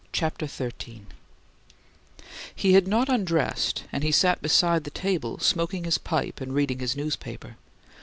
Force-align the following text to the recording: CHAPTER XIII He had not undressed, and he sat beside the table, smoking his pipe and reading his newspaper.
CHAPTER 0.13 0.47
XIII 0.47 1.03
He 2.55 2.73
had 2.73 2.87
not 2.87 3.07
undressed, 3.07 3.83
and 3.91 4.03
he 4.03 4.11
sat 4.11 4.41
beside 4.41 4.83
the 4.83 4.89
table, 4.89 5.37
smoking 5.37 5.83
his 5.83 5.99
pipe 5.99 6.41
and 6.41 6.55
reading 6.55 6.79
his 6.79 6.97
newspaper. 6.97 7.55